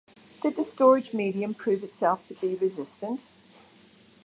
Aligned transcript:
Did 0.41 0.55
the 0.55 0.63
storage 0.63 1.13
medium 1.13 1.53
prove 1.53 1.83
itself 1.83 2.27
to 2.29 2.33
be 2.33 2.55
resistant? 2.55 3.21